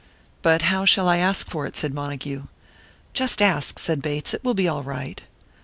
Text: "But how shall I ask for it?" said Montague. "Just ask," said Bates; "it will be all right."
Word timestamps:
"But 0.41 0.63
how 0.63 0.83
shall 0.83 1.07
I 1.07 1.17
ask 1.17 1.47
for 1.47 1.67
it?" 1.67 1.77
said 1.77 1.93
Montague. 1.93 2.45
"Just 3.13 3.39
ask," 3.39 3.77
said 3.77 4.01
Bates; 4.01 4.33
"it 4.33 4.43
will 4.43 4.55
be 4.55 4.67
all 4.67 4.81
right." 4.81 5.21